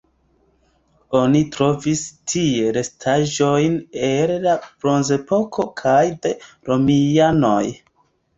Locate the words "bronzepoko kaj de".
4.71-6.33